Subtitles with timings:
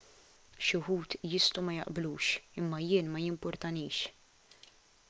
[0.67, 2.31] xi wħud jistgħu ma jaqblux
[2.63, 4.03] imma jien ma jimpurtanix